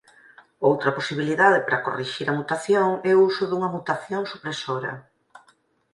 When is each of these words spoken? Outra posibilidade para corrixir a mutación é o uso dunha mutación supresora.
Outra 0.69 0.95
posibilidade 0.97 1.59
para 1.65 1.83
corrixir 1.85 2.27
a 2.29 2.37
mutación 2.39 2.89
é 3.11 3.13
o 3.15 3.23
uso 3.29 3.43
dunha 3.47 3.73
mutación 3.75 4.21
supresora. 4.33 4.93